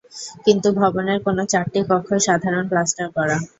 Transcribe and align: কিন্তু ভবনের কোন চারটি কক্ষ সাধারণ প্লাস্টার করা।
কিন্তু 0.45 0.67
ভবনের 0.79 1.19
কোন 1.25 1.37
চারটি 1.51 1.79
কক্ষ 1.89 2.09
সাধারণ 2.27 2.63
প্লাস্টার 2.71 3.07
করা। 3.15 3.37